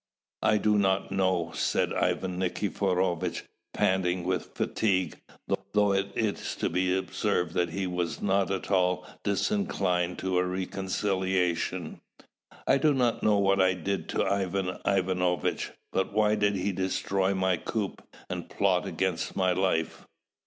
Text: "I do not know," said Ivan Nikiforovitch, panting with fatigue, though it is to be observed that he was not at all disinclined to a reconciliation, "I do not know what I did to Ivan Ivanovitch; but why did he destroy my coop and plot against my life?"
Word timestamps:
"I 0.41 0.57
do 0.57 0.79
not 0.79 1.11
know," 1.11 1.51
said 1.53 1.93
Ivan 1.93 2.39
Nikiforovitch, 2.39 3.43
panting 3.71 4.23
with 4.23 4.55
fatigue, 4.55 5.21
though 5.73 5.93
it 5.93 6.07
is 6.15 6.55
to 6.55 6.69
be 6.69 6.97
observed 6.97 7.53
that 7.53 7.69
he 7.69 7.85
was 7.85 8.19
not 8.19 8.49
at 8.49 8.71
all 8.71 9.05
disinclined 9.23 10.17
to 10.17 10.39
a 10.39 10.43
reconciliation, 10.43 12.01
"I 12.65 12.79
do 12.79 12.95
not 12.95 13.21
know 13.21 13.37
what 13.37 13.61
I 13.61 13.75
did 13.75 14.09
to 14.09 14.25
Ivan 14.25 14.75
Ivanovitch; 14.87 15.69
but 15.93 16.13
why 16.13 16.33
did 16.33 16.55
he 16.55 16.71
destroy 16.71 17.35
my 17.35 17.57
coop 17.57 18.01
and 18.27 18.49
plot 18.49 18.87
against 18.87 19.35
my 19.35 19.51
life?" 19.51 20.07